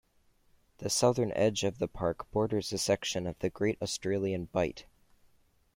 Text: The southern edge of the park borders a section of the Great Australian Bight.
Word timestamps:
The 0.79 0.89
southern 0.89 1.31
edge 1.33 1.63
of 1.63 1.77
the 1.77 1.87
park 1.87 2.27
borders 2.31 2.73
a 2.73 2.79
section 2.79 3.27
of 3.27 3.37
the 3.37 3.51
Great 3.51 3.79
Australian 3.83 4.45
Bight. 4.45 4.87